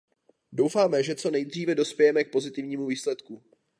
[0.51, 3.43] Doufáme, že co nejdříve dospějeme k pozitivnímu výsledku.